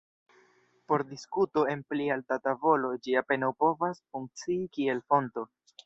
[0.87, 5.51] Por diskuto en pli alta tavolo, ĝi apenaŭ povas funkcii kiel fonto.